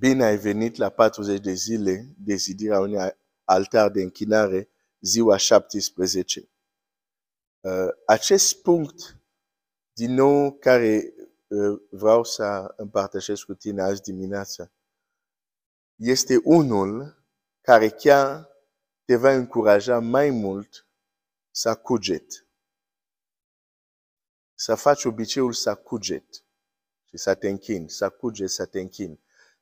[0.00, 3.14] bine ai venit la 40 de zile de zidirea unui
[3.44, 4.68] altar de închinare
[5.00, 6.48] ziua 17.
[7.60, 9.18] Uh, acest punct,
[9.92, 11.14] din nou, care
[11.46, 14.70] uh, vreau să împărtășesc cu tine azi dimineața,
[15.94, 17.24] este unul
[17.60, 18.48] care chiar
[19.04, 20.86] te va încuraja mai mult
[21.50, 22.46] să cuget.
[24.54, 26.44] Să faci obiceiul să cuget
[27.04, 29.20] și să te închini, să cuget, să te închini.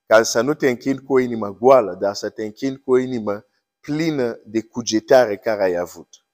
[0.09, 2.99] Ca să nu te închini cu o inimă goală, dar să te închini cu o
[2.99, 3.47] inimă
[3.81, 6.27] plină de cugetare care ai avut.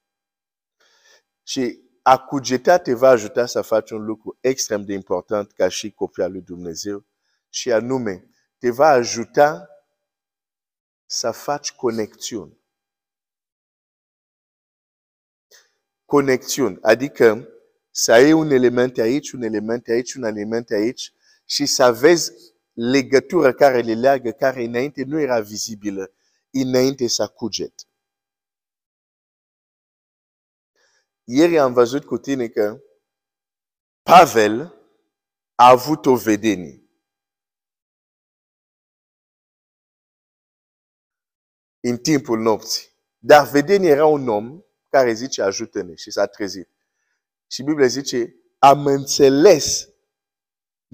[1.43, 5.93] Și a cugeta te va ajuta să faci un lucru extrem de important ca și
[5.93, 7.05] copil al lui Dumnezeu
[7.49, 9.69] și anume, te va ajuta
[11.07, 12.59] să faci conexiuni.
[16.05, 17.49] Conexiuni, adică
[17.91, 21.13] să ai un element aici, un element aici, un element aici
[21.45, 26.13] și să vezi legătură care le leagă, care înainte nu era vizibilă,
[26.51, 27.75] înainte să cuget.
[31.25, 32.81] Ieri am văzut cu tine că
[34.03, 34.61] Pavel
[35.55, 36.83] a avut o vedenie.
[41.81, 42.93] În timpul nopții.
[43.19, 46.69] Dar vedenie era un om care zice ajută-ne și s-a trezit.
[47.47, 49.89] Și Biblia zice, am înțeles.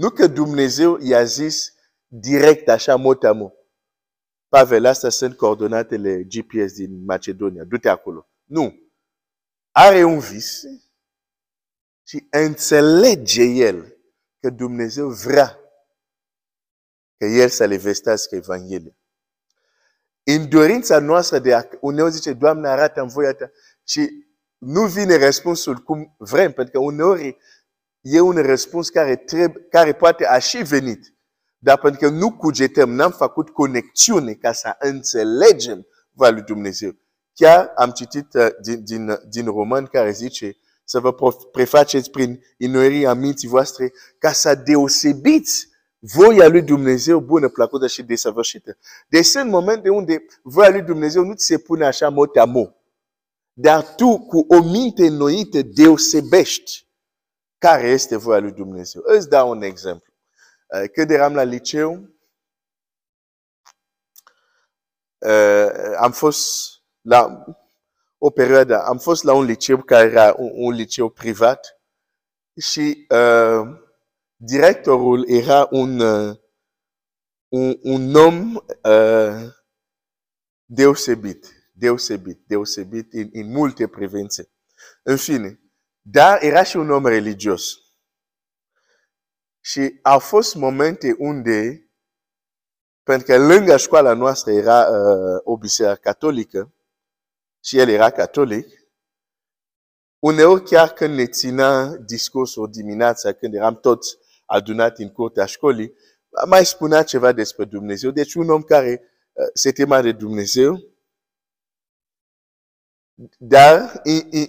[0.00, 1.74] Nu că Dumnezeu i-a zis
[2.06, 3.52] direct așa mot a mot.
[4.48, 7.64] Pavel, astea sunt coordonatele GPS din Macedonia.
[7.64, 8.30] Du-te acolo.
[8.44, 8.92] Nu.
[9.70, 10.62] Are un vis
[12.06, 13.96] și înțelege el
[14.40, 15.58] că Dumnezeu vrea
[17.16, 18.96] că el să le vestească Evanghelia.
[20.22, 23.50] În dorința noastră de a, uneori zice, Doamne, arată în voia ta.
[23.84, 24.26] Și
[24.58, 27.36] nu vine răspunsul cum vrem, pentru că uneori
[28.00, 31.14] e un răspuns care, trebuie, care poate a și venit.
[31.58, 36.90] Dar pentru că nu cugetăm, n-am făcut conexiune ca să înțelegem voia lui Dumnezeu.
[37.34, 41.14] Chiar am citit uh, din, din, din roman care zice să vă
[41.52, 45.68] prefaceți prin inuirea minții voastre ca să deosebiți
[45.98, 48.78] voia lui Dumnezeu bună, plăcută și desăvârșită.
[49.08, 52.74] Deci sunt momente unde voia lui Dumnezeu nu ți se pune așa mot a mot.
[53.52, 56.89] Dar tu, cu o minte înnoită, deosebești
[57.60, 59.02] care este voia lui Dumnezeu.
[59.04, 60.12] Îți dau un exemplu.
[60.66, 61.92] Uh, când eram la liceu,
[65.18, 66.70] uh, am fost
[67.00, 67.44] la
[68.18, 71.80] o perioadă, am fost la un liceu care era un, un liceu privat
[72.56, 73.68] și uh,
[74.36, 76.36] directorul era un, uh,
[77.48, 79.52] un, un om uh,
[80.64, 84.50] deosebit deosebit, deosebit în, în multe privințe.
[85.02, 85.60] În fine,
[86.00, 87.74] dar era și un om religios.
[89.60, 91.90] Și au fost momente unde,
[93.02, 96.74] pentru că lângă școala noastră era uh, o biserică catolică,
[97.64, 98.66] și el era catolic,
[100.18, 105.94] uneori chiar când ne ținea discursul dimineața, când eram toți adunați în curtea școlii,
[106.48, 108.10] mai spunea ceva despre Dumnezeu.
[108.10, 110.89] Deci un om care uh, se tema de Dumnezeu,
[113.38, 114.00] dar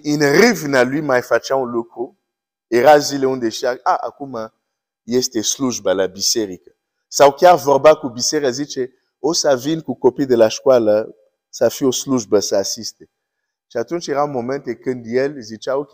[0.02, 2.18] în revna lui mai făcea un lucru.
[2.66, 4.52] Era zile unde știa, a, acum
[5.02, 6.76] este slujba la biserică.
[7.08, 11.14] Sau chiar vorba cu biserica, zice, o să vin cu copii de la școală
[11.48, 13.10] să fie o slujbă să asiste.
[13.66, 15.90] Și atunci erau momente când el zicea, ok,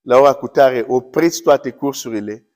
[0.00, 2.46] la ora cu tare, opriți toate cursurile,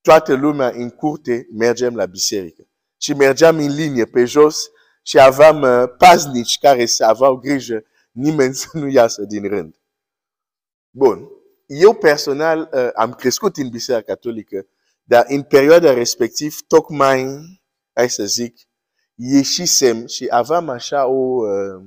[0.00, 2.66] toată lumea în curte, mergem la biserică.
[2.96, 4.70] Și mergeam în linie pe jos
[5.02, 9.80] și aveam uh, paznici care să aveau grijă nimeni să nu iasă din rând.
[10.90, 11.28] Bun.
[11.66, 14.66] Eu personal uh, am crescut în Biserica Catolică,
[15.02, 17.26] dar în perioada respectiv, tocmai,
[17.92, 18.56] hai să zic,
[19.14, 21.46] ieșisem și aveam așa o...
[21.46, 21.84] Uh,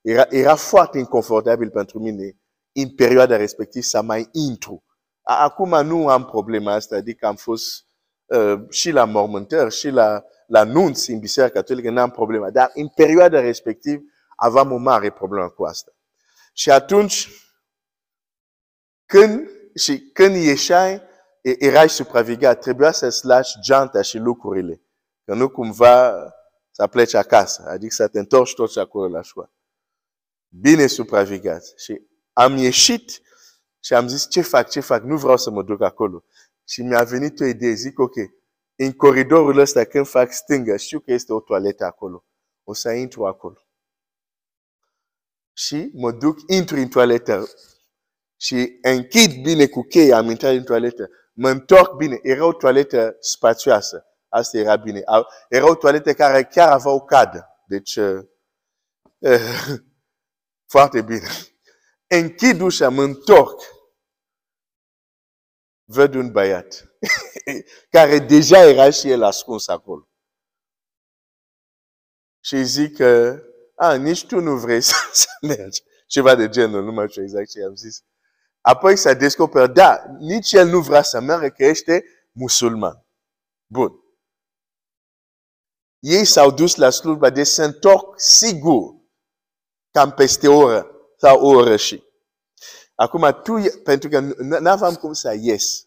[0.00, 2.36] era, era foarte inconfortabil pentru mine
[2.72, 4.84] în perioada respectiv să mai intru.
[5.22, 7.84] Acum nu am problema asta, adică am fost
[8.24, 12.50] uh, și la mormântări, și la la nunți în Biserica Catolică, n-am problema.
[12.50, 14.00] Dar în perioada respectiv
[14.36, 15.92] aveam o mare problemă cu asta.
[16.52, 17.28] Și atunci,
[19.06, 21.02] când, și când ieșai,
[21.40, 24.82] erai supravegheat, trebuia să-ți lași geanta și lucrurile.
[25.24, 26.14] Că nu cumva
[26.70, 29.52] să pleci acasă, adică să te întorci tot acolo la școală.
[30.48, 31.72] Bine supravegheat.
[31.76, 32.00] Și
[32.32, 33.20] am ieșit
[33.80, 36.24] și am zis, ce fac, ce fac, nu vreau să mă duc acolo.
[36.64, 38.14] Și mi-a venit o idee, zic, ok,
[38.76, 42.24] în coridorul ăsta, când fac stângă, știu că este o toaletă acolo.
[42.64, 43.66] O să intru acolo.
[45.52, 47.48] Și mă duc, intru în toaletă
[48.36, 51.10] și închid bine cu cheia, am intrat în toaletă.
[51.32, 52.18] Mă întorc bine.
[52.22, 54.06] Era o toaletă spațioasă.
[54.28, 55.02] asta era bine.
[55.48, 57.46] Erau toalete care chiar aveau cadă.
[57.66, 58.24] Deci, uh,
[59.18, 59.78] uh,
[60.74, 61.28] foarte bine.
[62.06, 63.60] Închid ușa, mă întorc.
[65.84, 66.91] Văd un băiat
[67.96, 70.08] care deja era și el ascuns acolo.
[72.40, 73.42] Și zic că,
[73.76, 75.82] a, nici tu nu vrei să, să mergi.
[76.06, 78.04] Ceva de genul, nu mai știu exact ce am zis.
[78.60, 83.06] Apoi s-a descoperit, da, nici el nu vrea să meargă, că este musulman.
[83.66, 83.92] Bun.
[85.98, 88.94] Ei s-au dus la slujba de se întorc sigur,
[89.90, 92.02] cam peste o oră sau o oră și.
[92.94, 95.86] Acum tu, pentru că nu aveam cum să ies,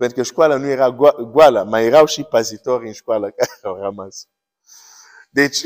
[0.00, 0.90] pentru că școala nu era
[1.32, 4.28] goală, mai erau și pazitori în școală care au rămas.
[5.30, 5.64] Deci,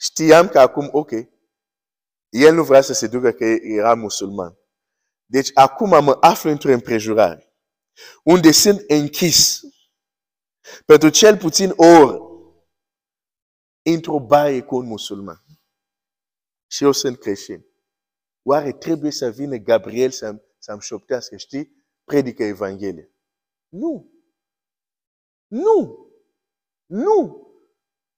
[0.00, 1.10] știam că acum, ok,
[2.28, 4.58] el nu vrea să se ducă că era musulman.
[5.24, 7.54] Deci acum mă aflu într-o împrejurare
[8.24, 9.60] unde sunt închis
[10.84, 12.18] pentru cel puțin o oră
[13.82, 15.44] într-o baie cu un musulman.
[16.70, 17.66] Și eu sunt creștin.
[18.42, 21.84] Oare trebuie să vină Gabriel să-mi, să-mi șoptească, știi?
[22.04, 23.08] Predică Evanghelia.
[23.68, 24.12] Nu.
[25.46, 26.06] Nu.
[26.86, 27.46] Nu.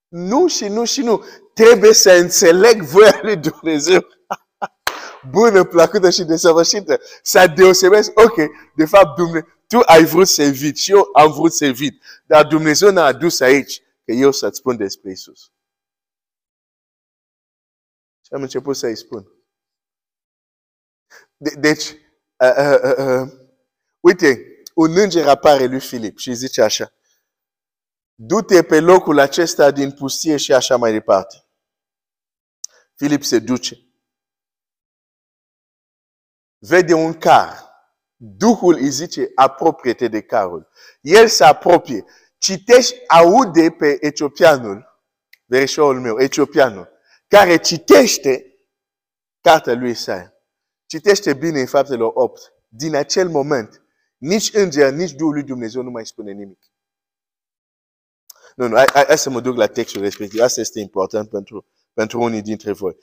[0.09, 1.25] Nu și nu și nu.
[1.55, 4.07] Trebuie să înțeleg voia lui Dumnezeu.
[5.31, 7.01] Bună, plăcută și desăvârșită.
[7.23, 8.37] Să deosebesc, ok,
[8.77, 12.03] de fapt, Dumnezeu, tu ai vrut să evit și eu am vrut să evit.
[12.27, 15.53] Dar Dumnezeu ne-a adus aici că eu să-ți spun despre Isus.
[18.21, 19.29] Și am început să-i spun.
[21.37, 22.04] De, deci,
[22.49, 23.33] uh, uh, uh, uh,
[24.01, 26.93] uite, un înger apare lui Filip și zice așa.
[28.15, 31.45] Du-te pe locul acesta din pustie și așa mai departe.
[32.97, 33.79] Filip se duce.
[36.59, 37.73] Vede un car.
[38.17, 40.69] Duhul îi zice, apropie-te de carul.
[41.01, 42.05] El se apropie.
[42.39, 45.03] Citești, aude pe etiopianul,
[45.45, 46.89] verișorul meu, etiopianul,
[47.29, 48.59] care citește
[49.41, 50.34] cartea lui Isaia.
[50.95, 52.53] Citește bine în faptelor 8.
[52.69, 53.83] Din acel moment,
[54.17, 56.59] nici înger, nici Duhul lui Dumnezeu nu mai spune nimic.
[58.57, 60.41] Nu, nu, hai, hai să mă duc la textul respectiv.
[60.41, 62.97] Asta este important pentru, pentru unii dintre voi.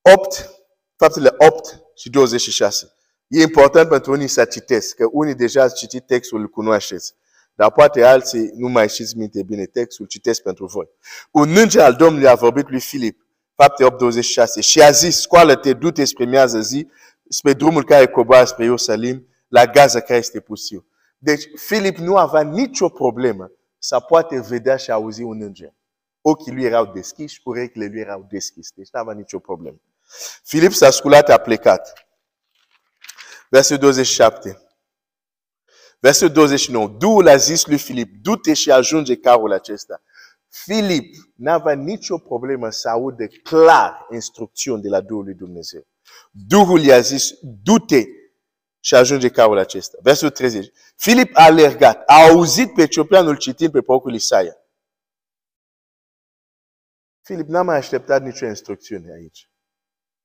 [0.00, 0.50] 8,
[0.96, 2.92] faptele 8 și 26.
[3.26, 7.14] E important pentru unii să citesc, că unii deja ați citit textul, îl cunoașteți.
[7.54, 10.88] Dar poate alții nu mai știți minte bine textul, citesc pentru voi.
[11.30, 13.25] Un înger al Domnului a vorbit lui Filip,
[13.56, 16.88] fapte 8, 26, și a zis, scoală-te, du-te spre miază zi,
[17.28, 20.86] spre drumul care coboară spre Ierusalim, la Gaza care este pustiu.
[21.18, 25.74] Deci Filip nu avea nicio problemă să poate vedea și auzi un înger.
[26.20, 28.72] Ochii lui erau deschiși, urechile lui erau deschise.
[28.74, 29.80] Deci nu avea nicio problemă.
[30.44, 32.06] Filip s-a sculat, a plecat.
[33.48, 34.60] Versetul 27.
[35.98, 36.88] Versetul 29.
[36.88, 40.02] Duhul a zis lui Filip, du-te și ajunge carul acesta.
[40.64, 45.86] Filip n-avea nicio problemă să audă clar instrucțiuni de la Duhul lui Dumnezeu.
[46.30, 48.02] Duhul i-a zis, du-te
[48.80, 49.98] și ajunge carul acesta.
[50.02, 50.72] Versul 30.
[50.96, 54.56] Filip a alergat, a auzit pe Etiopianul citind pe porcul Isaia.
[57.22, 59.50] Filip n-a mai așteptat nicio instrucțiune aici.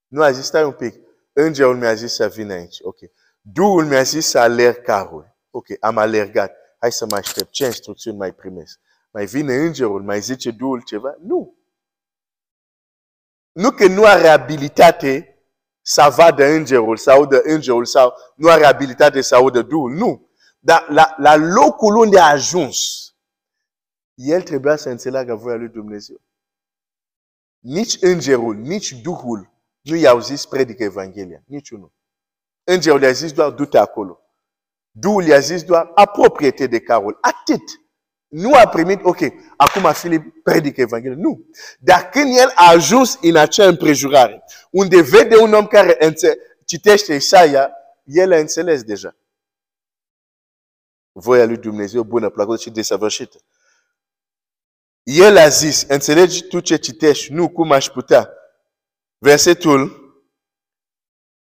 [0.07, 0.95] Nu a zis, stai un pic,
[1.33, 2.77] îngerul mi-a zis să vin aici.
[2.81, 2.97] Ok.
[3.41, 5.37] Duhul mi-a zis să alerg carul.
[5.49, 6.55] Ok, am alergat.
[6.79, 7.51] Hai să mă aștept.
[7.51, 8.79] Ce instrucțiuni mai primesc?
[9.11, 11.15] Mai vine îngerul, mai zice Duhul ceva?
[11.19, 11.57] Nu.
[13.51, 15.25] Nu că nu are abilitate
[15.81, 19.91] să vadă îngerul, să audă îngerul sau nu are abilitate să audă Duhul.
[19.91, 20.29] Nu.
[20.59, 23.09] Dar la, la locul unde a ajuns,
[24.13, 26.21] el trebuia să înțeleagă voia lui Dumnezeu.
[27.59, 29.51] Nici îngerul, nici Duhul
[29.81, 31.43] nu i-au zis predică Evanghelia.
[31.45, 31.93] Niciunul.
[32.63, 34.19] Îngerul i-a zis doar du-te acolo.
[34.91, 37.17] Duhul i-a zis doar apropie-te de carul.
[37.21, 37.80] Atât.
[38.31, 39.17] Nu a primit, ok,
[39.57, 41.17] acum Filip predică Evanghelia.
[41.17, 41.45] Nu.
[41.79, 46.15] Dar când el a ajuns în acea împrejurare, unde vede un om care
[46.65, 47.71] citește Isaia,
[48.03, 49.15] el a înțeles deja.
[51.11, 53.37] Voia lui Dumnezeu bună, plăcută și desăvârșită.
[55.03, 57.33] El a zis, înțelegi tu ce citești?
[57.33, 58.29] Nu, cum aș putea?
[59.17, 60.01] Versetul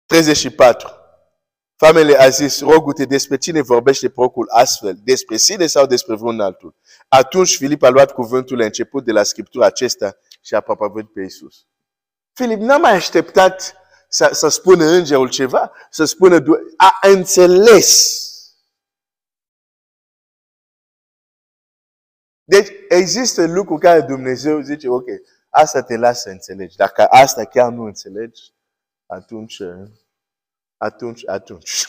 [0.06, 1.03] 34.
[1.86, 6.76] Famele a zis, rogu-te despre cine vorbește procul astfel, despre sine sau despre vreun altul.
[7.08, 11.22] Atunci Filip a luat cuvântul la început de la scriptura acesta și a propovăduit pe
[11.22, 11.66] Isus.
[12.34, 13.76] Filip n-a mai așteptat
[14.08, 16.44] să, să spună îngerul ceva, să spună,
[16.78, 18.22] a înțeles.
[22.44, 25.08] Deci există lucruri care Dumnezeu zice, ok,
[25.50, 26.76] asta te lasă să înțelegi.
[26.76, 28.42] Dacă asta chiar nu înțelegi,
[29.06, 29.62] atunci
[30.78, 31.88] atunci, atunci.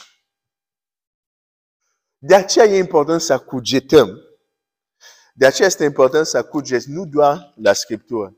[2.18, 4.20] De aceea e important să cugetăm.
[5.34, 8.36] De aceea este important să cugeți nu doar la Scriptură,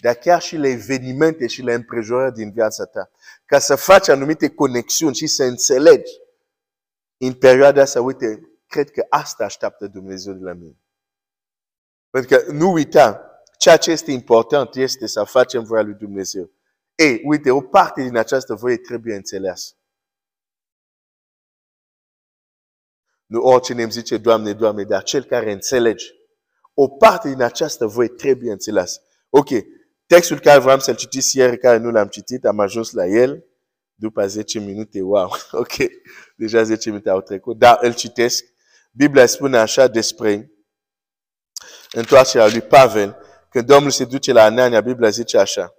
[0.00, 3.10] dar chiar și la evenimente și la împrejurări din viața ta.
[3.44, 6.12] Ca să faci anumite conexiuni și să înțelegi
[7.16, 10.78] în perioada asta, uite, cred că asta așteaptă Dumnezeu de la mine.
[12.10, 16.50] Pentru că nu uita, ceea ce este important este să facem voia lui Dumnezeu.
[16.94, 19.74] Ei, uite, o parte din această voie trebuie înțeleasă.
[23.34, 26.06] Nu oricine îmi zice, Doamne, Doamne, dar cel care înțelege.
[26.74, 29.00] O parte din această voie trebuie înțeleasă.
[29.28, 29.48] Ok,
[30.06, 33.44] textul care vreau să-l citiți ieri, care nu l-am citit, am ajuns la el
[33.94, 35.02] după 10 minute.
[35.02, 35.30] Wow,
[35.62, 35.72] ok,
[36.36, 38.44] deja 10 minute au trecut, dar îl citesc.
[38.92, 40.52] Biblia spune așa despre
[41.92, 43.16] întoarcerea lui Pavel.
[43.50, 45.74] Când Domnul se duce la Anania, Biblia zice așa.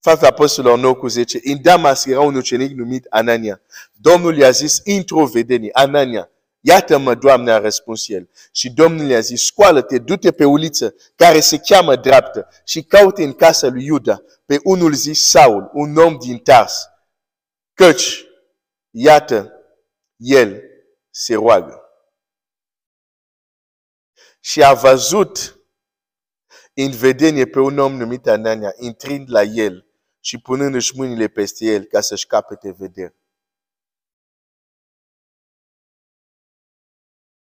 [0.00, 1.40] Faptul Apostolilor 9 cu 10.
[1.42, 3.60] În Damas era un ucenic numit Anania.
[3.92, 6.30] Domnul i-a zis, intru vedenii, Anania.
[6.60, 8.30] Iată-mă, Doamne, a răspuns el.
[8.52, 13.32] Și Domnul i-a zis, scoală-te, du-te pe uliță, care se cheamă dreaptă, și caute în
[13.32, 16.88] casa lui Iuda, pe unul zis Saul, un om din Tars.
[17.74, 18.24] Căci,
[18.90, 19.52] iată,
[20.16, 20.62] el
[21.10, 21.82] se roagă.
[24.40, 25.58] Și a văzut
[26.74, 29.87] în vedenie pe un om numit Anania, intrind la el
[30.20, 33.16] și punându-și mâinile peste el ca să-și capete vedere.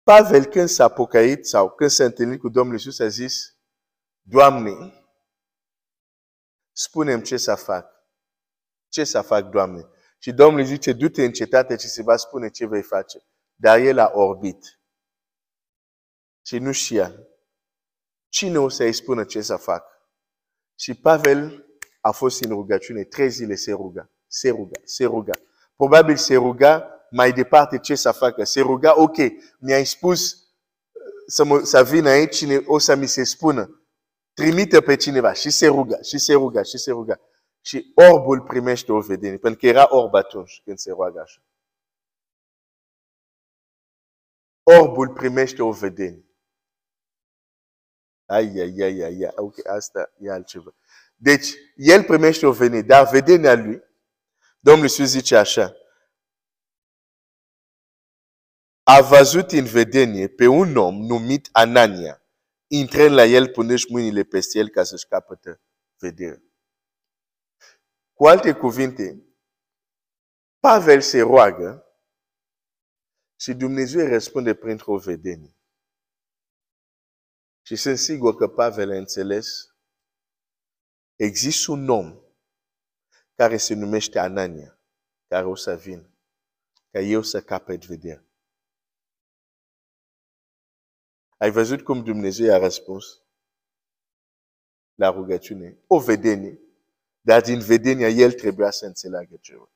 [0.04, 3.58] Pavel când s-a pocăit sau când s-a întâlnit cu Domnul Iisus a zis,
[4.22, 4.94] Doamne,
[6.72, 7.92] spune ce să fac.
[8.88, 9.90] Ce să fac, Doamne?
[10.20, 13.24] Și Domnul zice, du-te în cetate și se va spune ce vei face.
[13.56, 14.80] Dar el a orbit.
[16.46, 17.14] Și nu știa.
[18.30, 19.86] Cine o să-i spună ce să fac?
[20.76, 21.69] Și Pavel
[22.02, 25.34] a fost în rugăciune, trei zile se ruga, se ruga, se ruga.
[25.76, 28.44] Probabil se ruga mai departe ce să facă.
[28.44, 29.16] Se ruga, ok,
[29.60, 30.42] mi-ai spus uh,
[31.28, 33.84] să, mă, să vin aici, cine o să mi se spună.
[34.34, 37.20] Trimite pe cineva și se ruga, și se ruga, și se ruga.
[37.62, 41.42] Și orbul primește o vedenie, pentru că era orb atunci când se roagă așa.
[44.64, 46.26] Orbul primește o vedenie.
[48.26, 49.32] Ai, ai, ai, ai, ai.
[49.36, 50.76] Ok, asta e altceva.
[51.22, 53.82] Deci, el primește o vedenie, dar vedenia lui,
[54.60, 55.74] Domnul Iisus zice așa,
[58.84, 62.24] a văzut în vedenie pe un om numit Anania,
[62.68, 65.62] intrând la el, punându-și mâinile peste el ca să-și capătă
[65.98, 66.44] vedere.
[68.14, 69.24] Cu alte cuvinte,
[70.60, 71.84] Pavel se roagă
[73.40, 75.58] și Dumnezeu răspunde printr-o vedenie.
[77.62, 79.69] Și sunt sigur că Pavel a înțeles,
[81.20, 82.20] există un om
[83.36, 84.80] care se numește Anania,
[85.28, 86.10] care o să vină,
[86.92, 88.26] ca eu să capăt vedere.
[91.38, 93.22] Ai văzut cum Dumnezeu a răspuns
[94.96, 95.78] la rugăciune?
[95.88, 96.60] O vedenie.
[97.22, 99.72] Dar din vedenia El trebuia să înțeleagă ceva.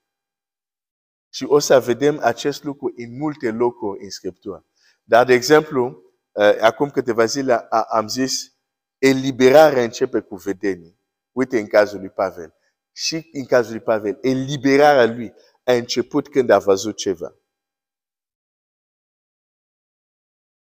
[1.30, 4.66] Și o să vedem acest lucru în multe locuri în Scriptură.
[5.04, 8.56] Dar, de exemplu, uh, acum câteva zile am zis,
[8.98, 10.98] eliberarea începe cu vedenie.
[11.34, 12.54] Uite în cazul lui Pavel.
[12.92, 17.36] Și în cazul lui Pavel, eliberarea lui a început când a văzut ceva.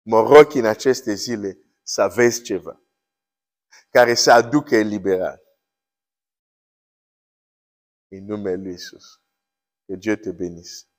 [0.02, 2.82] Mă rog în aceste zile să vezi ceva
[3.90, 5.42] care să aducă eliberare.
[8.08, 9.22] În numele Lui Iisus.
[9.86, 10.91] Que Dieu te bénisse.